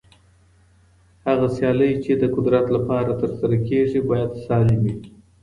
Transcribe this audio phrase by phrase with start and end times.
[1.27, 4.93] هغه سيالۍ چي د قدرت لپاره ترسره کېږي بايد سالمي وي.